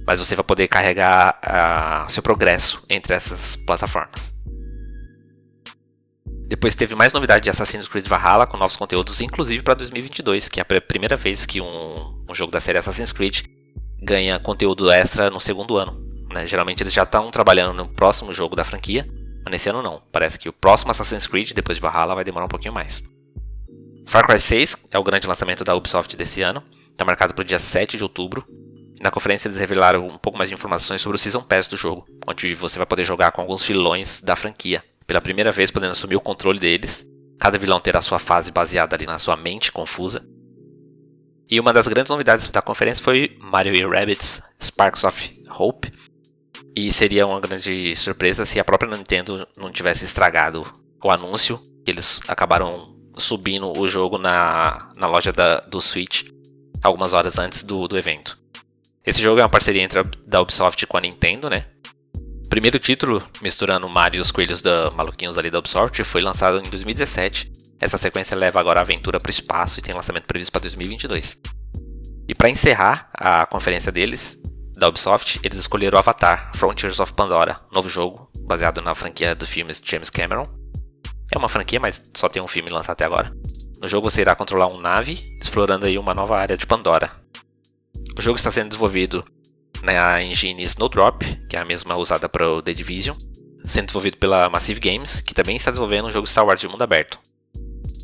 Mas 0.06 0.20
você 0.20 0.36
vai 0.36 0.44
poder 0.44 0.68
carregar 0.68 1.40
uh, 1.44 2.12
seu 2.12 2.22
progresso 2.22 2.84
entre 2.90 3.14
essas 3.14 3.56
plataformas. 3.56 4.34
Depois 6.48 6.76
teve 6.76 6.94
mais 6.96 7.14
novidade 7.14 7.44
de 7.44 7.50
Assassin's 7.50 7.88
Creed 7.88 8.08
Valhalla 8.08 8.46
com 8.46 8.58
novos 8.58 8.76
conteúdos, 8.76 9.20
inclusive 9.22 9.64
para 9.64 9.74
2022, 9.74 10.50
que 10.50 10.60
é 10.60 10.64
a 10.64 10.82
primeira 10.82 11.16
vez 11.16 11.46
que 11.46 11.62
um, 11.62 12.24
um 12.30 12.36
jogo 12.36 12.52
da 12.52 12.60
série 12.60 12.78
Assassin's 12.78 13.12
Creed 13.12 13.42
ganha 14.02 14.40
conteúdo 14.40 14.92
extra 14.92 15.30
no 15.30 15.40
segundo 15.40 15.78
ano. 15.78 16.04
Né? 16.34 16.46
Geralmente 16.46 16.84
eles 16.84 16.94
já 16.94 17.04
estão 17.04 17.32
trabalhando 17.32 17.74
no 17.74 17.88
próximo 17.88 18.34
jogo 18.34 18.56
da 18.56 18.64
franquia, 18.64 19.08
mas 19.44 19.52
nesse 19.52 19.70
ano 19.70 19.82
não. 19.82 20.02
Parece 20.12 20.38
que 20.38 20.50
o 20.50 20.54
próximo 20.54 20.92
Assassin's 20.92 21.28
Creed, 21.28 21.54
depois 21.54 21.78
de 21.78 21.82
Valhalla, 21.82 22.16
vai 22.16 22.24
demorar 22.24 22.46
um 22.46 22.50
pouquinho 22.50 22.74
mais. 22.74 23.04
Far 24.06 24.26
Cry 24.26 24.40
6 24.40 24.78
é 24.92 25.00
o 25.00 25.04
grande 25.04 25.28
lançamento 25.28 25.64
da 25.64 25.76
Ubisoft 25.76 26.16
desse 26.18 26.42
ano, 26.42 26.62
está 26.92 27.06
marcado 27.06 27.34
para 27.34 27.42
o 27.42 27.46
dia 27.46 27.60
7 27.60 27.98
de 27.98 28.04
outubro. 28.04 28.46
Na 29.02 29.12
conferência 29.12 29.48
eles 29.48 29.60
revelaram 29.60 30.08
um 30.08 30.18
pouco 30.18 30.38
mais 30.38 30.50
de 30.50 30.54
informações 30.54 31.02
sobre 31.02 31.16
o 31.16 31.20
Season 31.20 31.42
Pass 31.42 31.68
do 31.68 31.76
jogo, 31.76 32.06
onde 32.28 32.54
você 32.54 32.78
vai 32.78 32.86
poder 32.86 33.04
jogar 33.06 33.32
com 33.32 33.42
alguns 33.42 33.66
vilões 33.66 34.22
da 34.22 34.36
franquia, 34.36 34.84
pela 35.14 35.22
primeira 35.22 35.52
vez 35.52 35.70
podendo 35.70 35.92
assumir 35.92 36.16
o 36.16 36.22
controle 36.22 36.60
deles. 36.60 37.08
Cada 37.40 37.56
vilão 37.56 37.80
terá 37.80 38.02
sua 38.02 38.18
fase 38.18 38.52
baseada 38.52 38.96
ali 38.96 39.06
na 39.06 39.20
sua 39.20 39.38
mente 39.38 39.72
confusa. 39.72 40.26
E 41.48 41.60
uma 41.60 41.72
das 41.72 41.88
grandes 41.88 42.10
novidades 42.10 42.48
da 42.48 42.64
conferência 42.64 43.04
foi 43.04 43.38
Mario 43.40 43.76
e 43.76 43.84
Rabbids 43.84 44.42
Sparks 44.60 45.04
of 45.04 45.32
Hope, 45.56 45.92
e 46.76 46.92
seria 46.92 47.28
uma 47.28 47.40
grande 47.40 47.96
surpresa 47.96 48.44
se 48.44 48.60
a 48.60 48.64
própria 48.64 48.90
Nintendo 48.90 49.48
não 49.56 49.72
tivesse 49.72 50.04
estragado 50.04 50.66
o 51.04 51.12
anúncio. 51.12 51.62
Eles 51.86 52.20
acabaram 52.28 52.82
subindo 53.16 53.72
o 53.78 53.88
jogo 53.88 54.18
na, 54.18 54.90
na 54.98 55.06
loja 55.06 55.32
da, 55.32 55.60
do 55.60 55.80
Switch 55.80 56.24
algumas 56.82 57.14
horas 57.14 57.38
antes 57.38 57.62
do, 57.62 57.88
do 57.88 58.00
evento. 58.00 58.36
Esse 59.06 59.22
jogo 59.22 59.40
é 59.40 59.44
uma 59.44 59.50
parceria 59.50 59.84
entre 59.84 60.00
a 60.00 60.04
da 60.26 60.42
Ubisoft 60.42 60.88
com 60.88 60.98
a 60.98 61.02
Nintendo, 61.02 61.52
né? 61.52 61.68
O 62.54 62.56
primeiro 62.56 62.78
título, 62.78 63.28
misturando 63.42 63.90
Mario 63.90 64.20
e 64.20 64.22
os 64.22 64.30
coelhos 64.30 64.62
da 64.62 64.92
maluquinhos 64.92 65.40
ali 65.40 65.50
da 65.50 65.58
Ubisoft, 65.58 66.04
foi 66.04 66.22
lançado 66.22 66.60
em 66.60 66.70
2017. 66.70 67.52
Essa 67.80 67.98
sequência 67.98 68.38
leva 68.38 68.60
agora 68.60 68.80
a 68.80 68.84
aventura 68.84 69.20
para 69.20 69.28
o 69.28 69.32
espaço 69.32 69.80
e 69.80 69.82
tem 69.82 69.96
lançamento 69.96 70.28
previsto 70.28 70.52
para 70.52 70.62
2022. 70.62 71.36
E 72.30 72.36
para 72.36 72.52
encerrar 72.52 73.10
a 73.12 73.44
conferência 73.48 73.92
deles, 73.92 74.38
da 74.78 74.88
Ubisoft, 74.88 75.40
eles 75.42 75.58
escolheram 75.58 75.98
Avatar, 75.98 76.52
Frontiers 76.56 77.00
of 77.00 77.12
Pandora, 77.14 77.60
novo 77.72 77.90
jogo 77.90 78.30
baseado 78.46 78.84
na 78.84 78.94
franquia 78.94 79.34
do 79.34 79.48
filme 79.48 79.74
de 79.74 79.82
James 79.90 80.12
Cameron. 80.12 80.44
É 81.34 81.38
uma 81.40 81.50
franquia, 81.50 81.80
mas 81.80 82.12
só 82.16 82.30
tem 82.30 82.40
um 82.40 82.48
filme 82.48 82.70
lançado 82.70 82.94
até 82.94 83.06
agora. 83.06 83.34
No 83.82 83.88
jogo 83.88 84.12
você 84.12 84.22
irá 84.22 84.36
controlar 84.36 84.68
um 84.68 84.80
nave, 84.80 85.24
explorando 85.42 85.88
aí 85.88 85.98
uma 85.98 86.14
nova 86.14 86.38
área 86.38 86.56
de 86.56 86.68
Pandora. 86.68 87.10
O 88.16 88.22
jogo 88.22 88.38
está 88.38 88.52
sendo 88.52 88.70
desenvolvido 88.70 89.26
na 89.84 90.24
engine 90.24 90.64
Snowdrop, 90.64 91.22
que 91.50 91.58
é 91.58 91.60
a 91.60 91.66
mesma 91.66 91.98
usada 91.98 92.30
para 92.30 92.50
o 92.50 92.62
The 92.62 92.72
Division, 92.72 93.16
sendo 93.66 93.88
desenvolvido 93.88 94.18
pela 94.18 94.50
Massive 94.50 94.80
Games, 94.80 95.20
que 95.20 95.34
também 95.34 95.58
está 95.58 95.70
desenvolvendo 95.70 96.08
um 96.08 96.12
jogo 96.12 96.26
Star 96.26 96.46
Wars 96.46 96.62
de 96.62 96.70
mundo 96.70 96.82
aberto. 96.82 97.20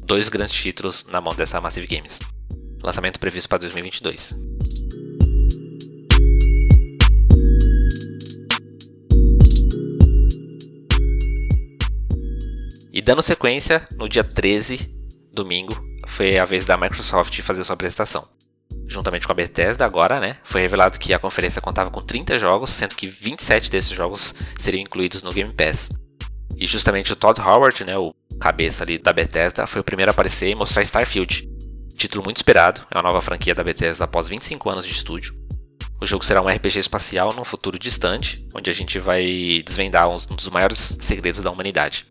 Dois 0.04 0.28
grandes 0.28 0.56
títulos 0.56 1.06
na 1.06 1.22
mão 1.22 1.34
dessa 1.34 1.62
Massive 1.62 1.88
Games. 1.88 2.20
Lançamento 2.84 3.20
previsto 3.20 3.48
para 3.48 3.60
2022. 3.60 4.38
E 12.92 13.02
dando 13.02 13.22
sequência, 13.22 13.86
no 13.98 14.10
dia 14.10 14.24
13, 14.24 14.94
domingo, 15.32 15.74
foi 16.08 16.38
a 16.38 16.44
vez 16.44 16.66
da 16.66 16.76
Microsoft 16.76 17.40
fazer 17.42 17.64
sua 17.64 17.76
apresentação. 17.76 18.28
Juntamente 18.90 19.28
com 19.28 19.32
a 19.32 19.36
Bethesda, 19.36 19.86
agora, 19.86 20.20
né, 20.20 20.38
foi 20.44 20.62
revelado 20.62 20.98
que 20.98 21.14
a 21.14 21.20
conferência 21.20 21.62
contava 21.62 21.92
com 21.92 22.02
30 22.02 22.40
jogos, 22.40 22.72
sendo 22.72 22.96
que 22.96 23.06
27 23.06 23.70
desses 23.70 23.92
jogos 23.92 24.34
seriam 24.58 24.82
incluídos 24.82 25.22
no 25.22 25.32
Game 25.32 25.54
Pass. 25.54 25.90
E 26.58 26.66
justamente 26.66 27.14
o 27.14 27.16
Todd 27.16 27.40
Howard, 27.40 27.86
né, 27.86 27.98
o 27.98 28.14
cabeça 28.42 28.84
ali 28.84 28.98
da 28.98 29.14
Bethesda, 29.14 29.68
foi 29.68 29.82
o 29.82 29.84
primeiro 29.84 30.10
a 30.10 30.14
aparecer 30.14 30.50
e 30.50 30.56
mostrar 30.56 30.82
Starfield. 30.82 31.48
Título 31.98 32.24
muito 32.24 32.38
esperado, 32.38 32.82
é 32.90 32.98
uma 32.98 33.04
nova 33.04 33.22
franquia 33.22 33.54
da 33.54 33.64
Bethesda 33.64 34.06
após 34.06 34.28
25 34.28 34.70
anos 34.70 34.86
de 34.86 34.92
estúdio. 34.92 35.36
O 36.02 36.08
jogo 36.08 36.26
será 36.26 36.42
um 36.42 36.48
RPG 36.48 36.80
espacial 36.80 37.34
num 37.36 37.44
futuro 37.44 37.78
distante, 37.78 38.48
onde 38.56 38.70
a 38.70 38.74
gente 38.74 38.98
vai 38.98 39.62
desvendar 39.66 40.10
um 40.10 40.16
dos 40.16 40.50
maiores 40.50 40.98
segredos 41.00 41.44
da 41.44 41.52
humanidade 41.52 42.08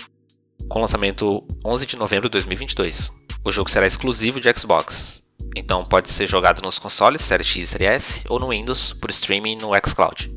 com 0.68 0.80
lançamento 0.80 1.44
11 1.64 1.87
de 1.87 1.97
novembro 1.97 2.28
de 2.28 2.32
2022. 2.32 3.11
O 3.44 3.50
jogo 3.50 3.70
será 3.70 3.87
exclusivo 3.87 4.40
de 4.40 4.49
Xbox, 4.52 5.23
então 5.55 5.85
pode 5.85 6.11
ser 6.12 6.26
jogado 6.26 6.62
nos 6.62 6.78
consoles 6.78 7.23
Série 7.23 7.45
X 7.45 7.57
e 7.57 7.67
Série 7.67 7.85
S 7.87 8.23
ou 8.28 8.38
no 8.38 8.49
Windows 8.49 8.93
por 8.93 9.11
streaming 9.11 9.57
no 9.57 9.71
xCloud. 9.87 10.31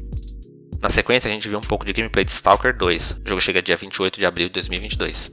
Na 0.81 0.89
sequência, 0.89 1.29
a 1.29 1.33
gente 1.33 1.47
viu 1.47 1.59
um 1.59 1.61
pouco 1.61 1.85
de 1.85 1.93
gameplay 1.93 2.25
de 2.25 2.31
Stalker 2.31 2.75
2. 2.75 3.21
O 3.23 3.29
jogo 3.29 3.39
chega 3.39 3.61
dia 3.61 3.77
28 3.77 4.19
de 4.19 4.25
abril 4.25 4.47
de 4.47 4.53
2022. 4.53 5.31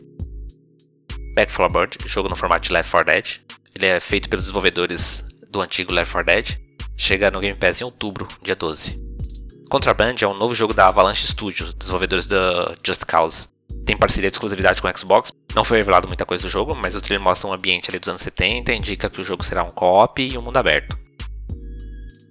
Back 1.34 1.52
4 1.52 1.72
Blood, 1.72 1.96
jogo 2.06 2.28
no 2.28 2.36
formato 2.36 2.70
Left 2.72 2.90
4 2.90 3.12
Dead. 3.12 3.40
Ele 3.74 3.86
é 3.86 3.98
feito 3.98 4.28
pelos 4.28 4.44
desenvolvedores 4.44 5.24
do 5.50 5.60
antigo 5.60 5.92
Left 5.92 6.12
4 6.12 6.26
Dead. 6.26 6.58
Chega 6.96 7.30
no 7.30 7.40
Game 7.40 7.56
Pass 7.56 7.80
em 7.80 7.84
outubro, 7.84 8.28
dia 8.42 8.54
12. 8.54 9.00
Contraband 9.70 10.16
é 10.20 10.26
um 10.26 10.34
novo 10.34 10.54
jogo 10.54 10.74
da 10.74 10.88
Avalanche 10.88 11.26
Studios, 11.26 11.72
desenvolvedores 11.74 12.26
da 12.26 12.74
Just 12.84 13.04
Cause 13.06 13.48
tem 13.88 13.96
parceria 13.96 14.30
de 14.30 14.34
exclusividade 14.34 14.82
com 14.82 14.88
o 14.88 14.98
Xbox. 14.98 15.32
Não 15.54 15.64
foi 15.64 15.78
revelado 15.78 16.06
muita 16.06 16.26
coisa 16.26 16.42
do 16.42 16.48
jogo, 16.50 16.74
mas 16.74 16.94
o 16.94 17.00
trailer 17.00 17.24
mostra 17.24 17.48
um 17.48 17.54
ambiente 17.54 17.90
ali 17.90 17.98
dos 17.98 18.10
anos 18.10 18.20
70, 18.20 18.74
indica 18.74 19.08
que 19.08 19.18
o 19.18 19.24
jogo 19.24 19.42
será 19.42 19.64
um 19.64 19.68
co-op 19.68 20.20
e 20.22 20.36
um 20.36 20.42
mundo 20.42 20.58
aberto. 20.58 20.94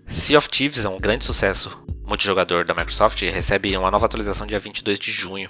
Sea 0.05 0.37
of 0.37 0.47
Thieves 0.49 0.85
é 0.85 0.89
um 0.89 0.97
grande 0.97 1.25
sucesso 1.25 1.83
multijogador 2.05 2.63
da 2.63 2.75
Microsoft 2.75 3.23
e 3.23 3.31
recebe 3.31 3.75
uma 3.75 3.89
nova 3.89 4.05
atualização 4.05 4.45
dia 4.45 4.59
22 4.59 4.99
de 4.99 5.11
junho, 5.11 5.49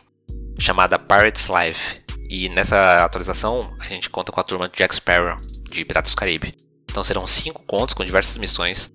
chamada 0.57 0.97
Pirates 0.97 1.49
Life. 1.49 2.01
E 2.29 2.47
nessa 2.47 3.03
atualização 3.03 3.73
a 3.77 3.87
gente 3.89 4.09
conta 4.09 4.31
com 4.31 4.39
a 4.39 4.43
turma 4.43 4.69
de 4.69 4.77
Jack 4.77 4.95
Sparrow, 4.95 5.35
de 5.69 5.83
Piratas 5.83 6.13
do 6.13 6.17
Caribe. 6.17 6.53
Então 6.89 7.03
serão 7.03 7.27
5 7.27 7.63
contos 7.63 7.93
com 7.93 8.05
diversas 8.05 8.37
missões 8.37 8.93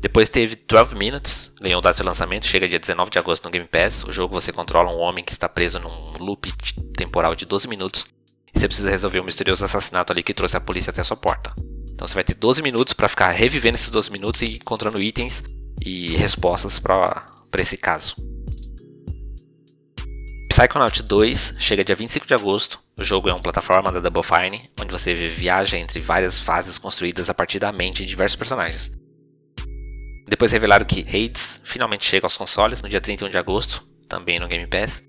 depois 0.00 0.28
teve 0.28 0.56
12 0.56 0.94
Minutes, 0.94 1.52
ganhou 1.60 1.80
data 1.80 1.96
de 1.96 2.02
lançamento, 2.02 2.46
chega 2.46 2.68
dia 2.68 2.78
19 2.78 3.10
de 3.10 3.18
agosto 3.18 3.44
no 3.44 3.50
Game 3.50 3.66
Pass. 3.66 4.04
O 4.04 4.12
jogo 4.12 4.34
você 4.34 4.52
controla 4.52 4.90
um 4.90 4.98
homem 4.98 5.24
que 5.24 5.32
está 5.32 5.48
preso 5.48 5.78
num 5.78 6.12
loop 6.18 6.52
temporal 6.96 7.34
de 7.34 7.46
12 7.46 7.66
minutos 7.66 8.06
e 8.54 8.58
você 8.58 8.68
precisa 8.68 8.90
resolver 8.90 9.20
um 9.20 9.24
misterioso 9.24 9.64
assassinato 9.64 10.12
ali 10.12 10.22
que 10.22 10.34
trouxe 10.34 10.56
a 10.56 10.60
polícia 10.60 10.90
até 10.90 11.00
a 11.00 11.04
sua 11.04 11.16
porta. 11.16 11.52
Então 11.92 12.06
você 12.06 12.14
vai 12.14 12.24
ter 12.24 12.34
12 12.34 12.62
minutos 12.62 12.92
para 12.92 13.08
ficar 13.08 13.30
revivendo 13.30 13.74
esses 13.74 13.90
12 13.90 14.10
minutos 14.12 14.42
e 14.42 14.56
encontrando 14.56 15.00
itens 15.00 15.42
e 15.84 16.08
respostas 16.16 16.78
para 16.78 17.24
esse 17.58 17.76
caso. 17.76 18.14
Psychonaut 20.50 21.02
2 21.02 21.56
chega 21.58 21.84
dia 21.84 21.94
25 21.94 22.26
de 22.26 22.34
agosto. 22.34 22.80
O 22.98 23.04
jogo 23.04 23.28
é 23.28 23.32
uma 23.32 23.42
plataforma 23.42 23.90
da 23.90 24.00
Double 24.00 24.22
Fine, 24.22 24.70
onde 24.80 24.92
você 24.92 25.14
viaja 25.28 25.76
entre 25.76 26.00
várias 26.00 26.40
fases 26.40 26.78
construídas 26.78 27.28
a 27.28 27.34
partir 27.34 27.58
da 27.58 27.72
mente 27.72 28.02
de 28.02 28.06
diversos 28.06 28.36
personagens. 28.36 28.90
Depois 30.26 30.50
revelaram 30.50 30.84
que 30.84 31.02
Hades 31.02 31.62
finalmente 31.64 32.04
chega 32.04 32.26
aos 32.26 32.36
consoles 32.36 32.82
no 32.82 32.88
dia 32.88 33.00
31 33.00 33.30
de 33.30 33.38
agosto, 33.38 33.86
também 34.08 34.40
no 34.40 34.48
Game 34.48 34.66
Pass. 34.66 35.04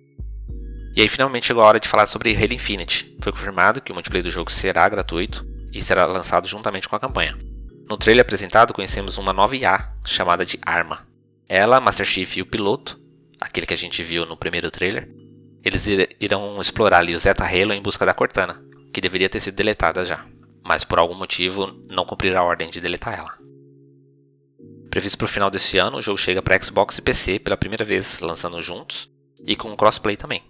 E 0.96 1.02
aí 1.02 1.08
finalmente 1.08 1.48
chegou 1.48 1.64
a 1.64 1.68
hora 1.68 1.80
de 1.80 1.88
falar 1.88 2.06
sobre 2.06 2.36
Halo 2.36 2.54
Infinite. 2.54 3.16
Foi 3.22 3.32
confirmado 3.32 3.82
que 3.82 3.92
o 3.92 3.96
multiplayer 3.96 4.24
do 4.24 4.32
jogo 4.32 4.52
será 4.52 4.88
gratuito 4.88 5.46
e 5.74 5.82
será 5.82 6.06
lançado 6.06 6.48
juntamente 6.48 6.88
com 6.88 6.96
a 6.96 7.00
campanha. 7.00 7.38
No 7.90 7.98
trailer 7.98 8.24
apresentado 8.24 8.74
conhecemos 8.74 9.18
uma 9.18 9.34
nova 9.34 9.56
IA 9.56 9.94
chamada 10.06 10.46
de 10.46 10.60
Arma. 10.62 11.08
Ela, 11.48 11.80
Master 11.80 12.06
Chief 12.06 12.38
e 12.38 12.42
o 12.42 12.46
piloto, 12.46 13.00
aquele 13.40 13.66
que 13.66 13.74
a 13.74 13.78
gente 13.78 14.04
viu 14.04 14.26
no 14.26 14.36
primeiro 14.36 14.70
trailer, 14.70 15.10
eles 15.64 15.88
irão 16.20 16.60
explorar 16.60 17.00
ali 17.00 17.16
o 17.16 17.20
Zeta 17.20 17.46
Halo 17.46 17.74
em 17.74 17.82
busca 17.82 18.06
da 18.06 18.14
Cortana, 18.14 18.62
que 18.94 19.02
deveria 19.02 19.30
ter 19.30 19.40
sido 19.40 19.56
deletada 19.56 20.04
já, 20.04 20.26
mas 20.66 20.84
por 20.84 21.00
algum 21.00 21.16
motivo 21.16 21.68
não 21.90 22.06
cumprirá 22.06 22.42
a 22.42 22.44
ordem 22.44 22.70
de 22.70 22.82
deletar 22.82 23.18
ela. 23.18 23.47
Previsto 24.90 25.18
para 25.18 25.26
o 25.26 25.30
final 25.30 25.50
desse 25.50 25.78
ano, 25.78 25.98
o 25.98 26.02
jogo 26.02 26.18
chega 26.18 26.42
para 26.42 26.62
Xbox 26.62 26.98
e 26.98 27.02
PC 27.02 27.40
pela 27.40 27.58
primeira 27.58 27.84
vez, 27.84 28.20
lançando 28.20 28.62
juntos 28.62 29.10
e 29.46 29.56
com 29.56 29.76
crossplay 29.76 30.16
também. 30.16 30.42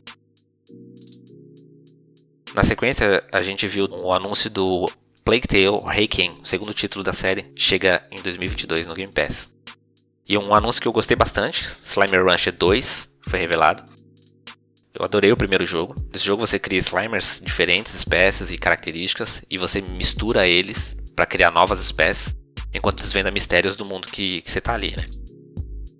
Na 2.53 2.63
sequência, 2.63 3.23
a 3.31 3.43
gente 3.43 3.67
viu 3.67 3.85
o 3.85 4.11
anúncio 4.11 4.49
do 4.49 4.89
Plague 5.23 5.47
Tale 5.47 5.79
Reiken, 5.85 6.35
o 6.41 6.45
segundo 6.45 6.73
título 6.73 7.03
da 7.03 7.13
série, 7.13 7.51
chega 7.55 8.01
em 8.11 8.21
2022 8.21 8.87
no 8.87 8.95
Game 8.95 9.11
Pass. 9.11 9.55
E 10.27 10.37
um 10.37 10.53
anúncio 10.53 10.81
que 10.81 10.87
eu 10.87 10.93
gostei 10.93 11.15
bastante, 11.15 11.63
Slimer 11.63 12.25
Rancher 12.25 12.53
2, 12.53 13.09
foi 13.27 13.39
revelado. 13.39 13.83
Eu 14.93 15.05
adorei 15.05 15.31
o 15.31 15.37
primeiro 15.37 15.65
jogo. 15.65 15.93
Nesse 16.11 16.25
jogo 16.25 16.45
você 16.45 16.57
cria 16.57 16.79
Slimers 16.79 17.39
diferentes 17.43 17.93
espécies 17.93 18.51
e 18.51 18.57
características 18.57 19.43
e 19.49 19.57
você 19.57 19.79
mistura 19.81 20.47
eles 20.47 20.97
para 21.15 21.25
criar 21.25 21.51
novas 21.51 21.81
espécies 21.81 22.35
enquanto 22.77 23.01
desvenda 23.01 23.31
mistérios 23.31 23.75
do 23.75 23.85
mundo 23.85 24.07
que, 24.07 24.41
que 24.41 24.49
você 24.49 24.59
está 24.59 24.73
ali, 24.73 24.95
né? 24.95 25.03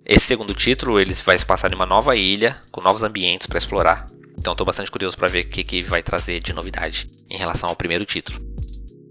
Esse 0.06 0.26
segundo 0.26 0.54
título 0.54 0.98
ele 0.98 1.12
vai 1.12 1.36
se 1.36 1.44
passar 1.44 1.70
em 1.70 1.74
uma 1.74 1.84
nova 1.84 2.16
ilha 2.16 2.56
com 2.72 2.80
novos 2.80 3.02
ambientes 3.02 3.46
para 3.46 3.58
explorar. 3.58 4.06
Então 4.38 4.52
estou 4.52 4.64
bastante 4.64 4.90
curioso 4.90 5.18
para 5.18 5.28
ver 5.28 5.44
o 5.44 5.48
que, 5.50 5.62
que 5.62 5.82
vai 5.82 6.02
trazer 6.02 6.38
de 6.38 6.54
novidade 6.54 7.04
em 7.28 7.36
relação 7.36 7.68
ao 7.68 7.76
primeiro 7.76 8.06
título. 8.06 8.40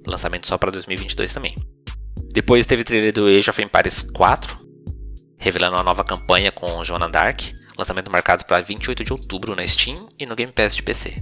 Lançamento 0.08 0.48
só 0.48 0.58
para 0.58 0.72
2022 0.72 1.32
também. 1.32 1.54
Depois 2.32 2.66
teve 2.66 2.82
o 2.82 2.86
trailer 2.86 3.14
do 3.14 3.28
Age 3.28 3.50
of 3.50 3.62
Empires 3.62 4.10
4, 4.12 4.56
revelando 5.38 5.76
uma 5.76 5.84
nova 5.84 6.04
campanha 6.04 6.52
com 6.52 6.84
Joana 6.84 7.10
Dark, 7.10 7.42
lançamento 7.78 8.10
marcado 8.10 8.46
para 8.46 8.62
28 8.62 9.04
de 9.04 9.12
outubro 9.12 9.56
na 9.56 9.68
Steam 9.68 10.10
e 10.18 10.26
no 10.26 10.36
Game 10.36 10.52
Pass 10.52 10.76
de 10.76 10.82
PC. 10.82 11.16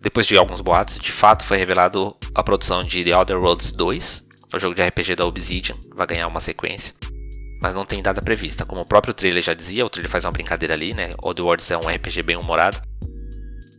Depois 0.00 0.26
de 0.26 0.36
alguns 0.36 0.60
boatos, 0.60 0.98
de 0.98 1.12
fato 1.12 1.44
foi 1.44 1.56
revelado 1.56 2.16
a 2.34 2.42
produção 2.42 2.82
de 2.82 3.04
The 3.04 3.16
Other 3.16 3.38
Worlds 3.38 3.72
2, 3.72 4.21
o 4.56 4.60
jogo 4.60 4.74
de 4.74 4.82
RPG 4.82 5.16
da 5.16 5.26
Obsidian, 5.26 5.76
vai 5.94 6.06
ganhar 6.06 6.26
uma 6.26 6.40
sequência, 6.40 6.94
mas 7.62 7.74
não 7.74 7.84
tem 7.84 8.02
data 8.02 8.20
prevista. 8.20 8.66
Como 8.66 8.80
o 8.80 8.86
próprio 8.86 9.14
trailer 9.14 9.42
já 9.42 9.54
dizia, 9.54 9.86
o 9.86 9.90
trailer 9.90 10.10
faz 10.10 10.24
uma 10.24 10.32
brincadeira 10.32 10.74
ali, 10.74 10.94
né? 10.94 11.14
Other 11.22 11.44
Worlds 11.44 11.70
é 11.70 11.76
um 11.76 11.88
RPG 11.88 12.22
bem 12.22 12.36
humorado. 12.36 12.80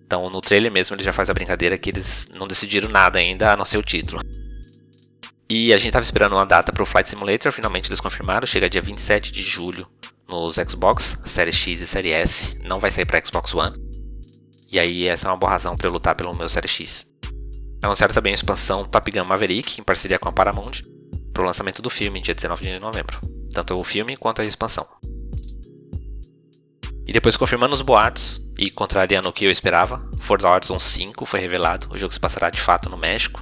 Então 0.06 0.30
no 0.30 0.42
trailer 0.42 0.72
mesmo 0.72 0.96
ele 0.96 1.04
já 1.04 1.12
faz 1.12 1.30
a 1.30 1.34
brincadeira 1.34 1.78
que 1.78 1.90
eles 1.90 2.30
não 2.34 2.48
decidiram 2.48 2.90
nada 2.90 3.20
ainda 3.20 3.52
a 3.52 3.56
não 3.56 3.66
ser 3.66 3.78
o 3.78 3.84
título. 3.84 4.22
E 5.50 5.74
a 5.74 5.78
gente 5.78 5.88
estava 5.88 6.04
esperando 6.04 6.34
uma 6.34 6.46
data 6.46 6.72
para 6.72 6.82
o 6.82 6.86
Flight 6.86 7.10
Simulator, 7.10 7.52
finalmente 7.52 7.90
eles 7.90 8.00
confirmaram, 8.00 8.48
chega 8.48 8.70
dia 8.70 8.82
27 8.82 9.32
de 9.32 9.44
julho 9.44 9.86
nos 10.28 10.56
Xbox, 10.56 11.18
Série 11.24 11.52
X 11.52 11.82
e 11.82 11.88
Série 11.88 12.12
S, 12.12 12.58
não 12.64 12.80
vai 12.80 12.90
sair 12.90 13.06
para 13.06 13.24
Xbox 13.24 13.54
One. 13.54 13.76
E 14.72 14.80
aí 14.80 15.08
essa 15.08 15.28
é 15.28 15.30
uma 15.30 15.38
boa 15.38 15.52
razão 15.52 15.76
para 15.76 15.88
eu 15.88 15.92
lutar 15.92 16.16
pelo 16.16 16.36
meu 16.36 16.50
Série 16.50 16.68
X. 16.68 17.06
Anunciaram 17.84 18.14
também 18.14 18.32
a 18.32 18.36
expansão 18.36 18.86
Top 18.86 19.12
Gun 19.12 19.26
Maverick, 19.26 19.80
em 19.82 19.84
parceria 19.84 20.18
com 20.18 20.30
a 20.30 20.32
Paramount, 20.32 20.72
para 21.34 21.44
o 21.44 21.46
lançamento 21.46 21.82
do 21.82 21.90
filme, 21.90 22.22
dia 22.22 22.34
19 22.34 22.64
de 22.64 22.80
novembro. 22.80 23.20
Tanto 23.52 23.78
o 23.78 23.84
filme 23.84 24.16
quanto 24.16 24.42
a 24.42 24.46
expansão. 24.46 24.88
E 27.06 27.12
depois 27.12 27.36
confirmando 27.36 27.74
os 27.74 27.82
boatos, 27.82 28.42
e 28.58 28.70
contrariando 28.70 29.28
o 29.28 29.34
que 29.34 29.44
eu 29.44 29.52
esperava, 29.52 30.10
Forza 30.22 30.50
Horizon 30.50 30.80
5 30.80 31.26
foi 31.26 31.42
revelado, 31.42 31.90
o 31.94 31.98
jogo 31.98 32.14
se 32.14 32.20
passará 32.20 32.50
de 32.50 32.62
fato 32.62 32.90
no 32.90 32.96
México, 32.96 33.42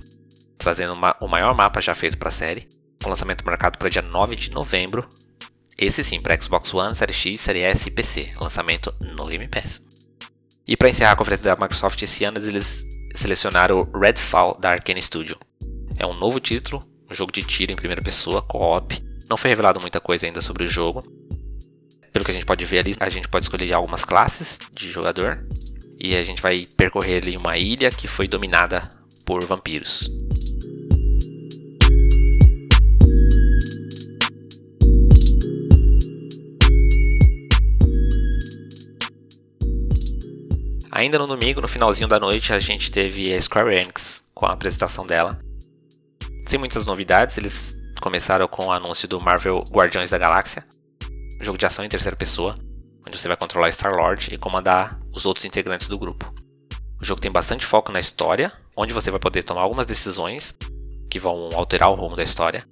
trazendo 0.58 0.94
uma, 0.94 1.16
o 1.22 1.28
maior 1.28 1.56
mapa 1.56 1.80
já 1.80 1.94
feito 1.94 2.18
para 2.18 2.30
a 2.30 2.32
série, 2.32 2.68
com 3.04 3.10
lançamento 3.12 3.46
marcado 3.46 3.78
para 3.78 3.90
dia 3.90 4.02
9 4.02 4.36
de 4.36 4.50
novembro. 4.50 5.08
Esse 5.78 6.04
sim, 6.04 6.20
para 6.20 6.40
Xbox 6.42 6.74
One, 6.74 6.96
Série 6.96 7.14
X, 7.14 7.42
Série 7.42 7.62
S 7.62 7.88
e 7.88 7.92
PC, 7.92 8.32
lançamento 8.40 8.92
no 9.14 9.28
Game 9.28 9.48
Pass. 9.48 9.84
E 10.68 10.76
para 10.76 10.90
encerrar 10.90 11.12
a 11.12 11.16
conferência 11.16 11.46
da 11.46 11.62
Microsoft 11.62 12.02
esse 12.02 12.24
ano, 12.24 12.40
eles 12.40 12.88
selecionaram 13.16 13.80
o 13.80 14.00
Redfall 14.00 14.58
da 14.60 14.72
Arkane 14.72 15.02
Studio. 15.02 15.38
É 16.00 16.06
um 16.06 16.14
novo 16.14 16.40
título, 16.40 16.80
um 17.10 17.16
jogo 17.16 17.32
de 17.32 17.44
tiro 17.44 17.72
em 17.72 17.76
primeira 17.76 18.02
pessoa, 18.02 18.42
co-op. 18.42 18.98
Não 19.30 19.38
foi 19.38 19.50
revelado 19.50 19.80
muita 19.80 20.00
coisa 20.00 20.26
ainda 20.26 20.42
sobre 20.42 20.64
o 20.64 20.70
jogo. 20.70 21.02
Pelo 22.12 22.26
que 22.26 22.32
a 22.32 22.34
gente 22.34 22.46
pode 22.46 22.66
ver 22.66 22.80
ali, 22.80 22.96
a 23.00 23.10
gente 23.10 23.30
pode 23.30 23.46
escolher 23.46 23.72
algumas 23.74 24.04
classes 24.04 24.60
de 24.74 24.92
jogador. 24.92 25.46
E 26.00 26.16
a 26.16 26.24
gente 26.24 26.42
vai 26.42 26.68
percorrer 26.76 27.22
ali 27.22 27.38
uma 27.38 27.58
ilha 27.58 27.92
que 27.92 28.08
foi 28.08 28.28
dominada 28.28 28.82
por 29.26 29.46
vampiros. 29.46 30.10
Ainda 41.02 41.18
no 41.18 41.26
domingo, 41.26 41.60
no 41.60 41.68
finalzinho 41.68 42.08
da 42.08 42.20
noite, 42.20 42.54
a 42.54 42.60
gente 42.60 42.92
teve 42.92 43.34
a 43.34 43.42
Square 43.42 43.76
Enix 43.76 44.24
com 44.36 44.46
a 44.46 44.52
apresentação 44.52 45.04
dela. 45.04 45.36
Sem 46.48 46.60
muitas 46.60 46.86
novidades, 46.86 47.40
eles 47.40 47.76
começaram 48.00 48.48
com 48.48 48.68
o 48.68 48.72
anúncio 48.72 49.08
do 49.08 49.20
Marvel 49.20 49.64
Guardiões 49.72 50.12
da 50.12 50.20
Galáxia, 50.20 50.64
um 51.42 51.44
jogo 51.44 51.58
de 51.58 51.66
ação 51.66 51.84
em 51.84 51.90
terceira 51.90 52.16
pessoa, 52.16 52.56
onde 53.04 53.18
você 53.18 53.28
vai 53.28 53.36
controlar 53.36 53.72
Star-Lord 53.72 54.32
e 54.32 54.38
comandar 54.38 55.00
os 55.12 55.26
outros 55.26 55.44
integrantes 55.44 55.88
do 55.88 55.98
grupo. 55.98 56.32
O 57.02 57.04
jogo 57.04 57.20
tem 57.20 57.32
bastante 57.32 57.66
foco 57.66 57.92
na 57.92 58.00
história, 58.00 58.54
onde 58.78 58.94
você 58.94 59.10
vai 59.10 59.20
poder 59.20 59.42
tomar 59.42 59.62
algumas 59.62 59.88
decisões 59.88 60.56
que 61.10 61.18
vão 61.18 61.50
alterar 61.56 61.90
o 61.90 61.96
rumo 61.96 62.16
da 62.16 62.22
história, 62.22 62.64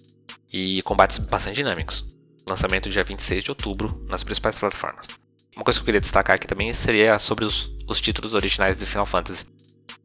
e 0.53 0.83
combates 0.83 1.17
bastante 1.17 1.55
dinâmicos. 1.55 2.05
Lançamento 2.45 2.91
dia 2.91 3.03
26 3.03 3.43
de 3.43 3.49
outubro 3.49 4.05
nas 4.07 4.23
principais 4.23 4.59
plataformas. 4.59 5.07
Uma 5.55 5.65
coisa 5.65 5.79
que 5.79 5.81
eu 5.81 5.85
queria 5.85 5.99
destacar 5.99 6.35
aqui 6.35 6.45
também 6.45 6.71
seria 6.73 7.17
sobre 7.17 7.43
os, 7.43 7.75
os 7.89 7.99
títulos 7.99 8.35
originais 8.35 8.77
de 8.77 8.85
Final 8.85 9.05
Fantasy. 9.05 9.45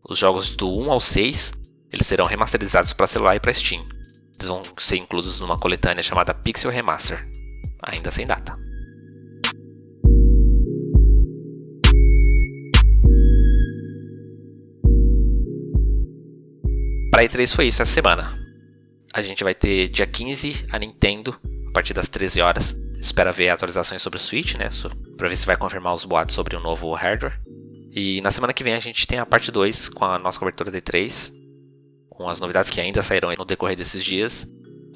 Os 0.02 0.18
jogos 0.18 0.50
do 0.50 0.66
1 0.66 0.90
ao 0.90 1.00
6 1.00 1.52
eles 1.92 2.06
serão 2.06 2.24
remasterizados 2.24 2.92
para 2.92 3.06
celular 3.06 3.36
e 3.36 3.40
para 3.40 3.52
Steam. 3.52 3.86
Eles 4.36 4.48
vão 4.48 4.62
ser 4.78 4.96
inclusos 4.96 5.38
numa 5.38 5.56
coletânea 5.56 6.02
chamada 6.02 6.34
Pixel 6.34 6.70
Remaster, 6.70 7.24
ainda 7.80 8.10
sem 8.10 8.26
data. 8.26 8.58
Para 17.12 17.22
E3 17.22 17.54
foi 17.54 17.68
isso 17.68 17.80
essa 17.80 17.92
semana. 17.92 18.36
A 19.14 19.22
gente 19.22 19.44
vai 19.44 19.54
ter 19.54 19.86
dia 19.86 20.06
15 20.06 20.66
a 20.72 20.78
Nintendo, 20.80 21.38
a 21.68 21.72
partir 21.72 21.94
das 21.94 22.08
13 22.08 22.40
horas. 22.40 22.76
Espera 23.00 23.30
ver 23.30 23.50
atualizações 23.50 24.02
sobre 24.02 24.18
o 24.18 24.20
Switch, 24.20 24.56
né? 24.56 24.68
Para 25.16 25.28
ver 25.28 25.36
se 25.36 25.46
vai 25.46 25.56
confirmar 25.56 25.94
os 25.94 26.04
boatos 26.04 26.34
sobre 26.34 26.56
o 26.56 26.60
novo 26.60 26.92
hardware. 26.92 27.40
E 27.94 28.20
na 28.22 28.32
semana 28.32 28.52
que 28.52 28.64
vem 28.64 28.74
a 28.74 28.80
gente 28.80 29.06
tem 29.06 29.20
a 29.20 29.26
parte 29.26 29.52
2 29.52 29.88
com 29.88 30.04
a 30.04 30.18
nossa 30.18 30.38
cobertura 30.38 30.70
de 30.70 30.80
3, 30.80 31.32
com 32.10 32.28
as 32.28 32.40
novidades 32.40 32.70
que 32.70 32.80
ainda 32.80 33.02
sairão 33.02 33.32
no 33.38 33.44
decorrer 33.44 33.76
desses 33.76 34.02
dias 34.02 34.46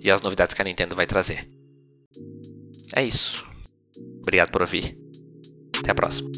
e 0.03 0.11
as 0.11 0.21
novidades 0.21 0.53
que 0.53 0.61
a 0.61 0.65
Nintendo 0.65 0.97
vai 0.97 1.07
trazer. 1.07 1.49
É 2.97 3.03
isso. 3.03 3.47
Obrigado 4.23 4.51
por 4.51 4.63
ouvir. 4.63 4.99
Até 5.79 5.93
a 5.93 5.95
próxima. 5.95 6.29